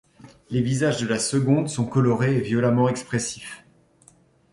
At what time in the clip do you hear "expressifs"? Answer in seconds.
2.89-3.63